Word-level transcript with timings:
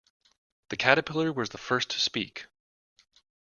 The 0.69 0.77
Caterpillar 0.77 1.31
was 1.31 1.49
the 1.49 1.59
first 1.59 1.91
to 1.91 1.99
speak. 1.99 2.47